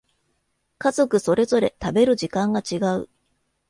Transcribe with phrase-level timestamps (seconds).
[0.79, 3.07] 家族それぞれ食べる時間が違う